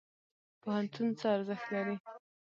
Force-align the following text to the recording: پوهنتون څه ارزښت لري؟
پوهنتون 0.61 1.09
څه 1.19 1.25
ارزښت 1.35 1.67
لري؟ 1.73 1.95